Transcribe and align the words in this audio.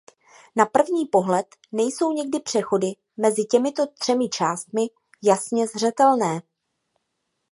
Na 0.55 0.65
první 0.65 1.05
pohled 1.05 1.45
nejsou 1.71 2.11
někdy 2.13 2.39
přechody 2.39 2.87
mezi 3.17 3.45
těmito 3.45 3.87
třemi 3.87 4.29
částmi 4.29 4.81
jasně 5.23 5.67
zřetelné. 5.67 6.41